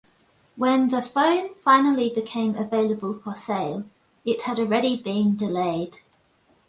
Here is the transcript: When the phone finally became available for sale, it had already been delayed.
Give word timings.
When 0.55 0.89
the 0.89 1.03
phone 1.03 1.53
finally 1.63 2.11
became 2.11 2.55
available 2.55 3.13
for 3.19 3.35
sale, 3.35 3.85
it 4.25 4.41
had 4.41 4.57
already 4.59 4.97
been 4.97 5.35
delayed. 5.35 5.99